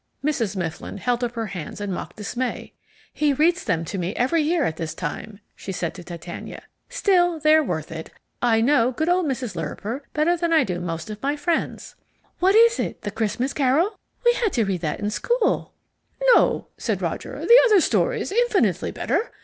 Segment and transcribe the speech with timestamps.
[0.25, 0.55] Mrs.
[0.55, 2.73] Mifflin held up her hands in mock dismay.
[3.13, 6.63] "He reads them to me every year at this time," she said to Titania.
[6.89, 8.09] "Still, they're worth it.
[8.41, 9.55] I know good old Mrs.
[9.55, 11.93] Lirriper better than I do most of my friends."
[12.39, 14.23] "What is it, the Christmas Carol?" said Titania.
[14.39, 15.75] "We had to read that in school."
[16.33, 19.29] "No," said Roger; "the other stories, infinitely better.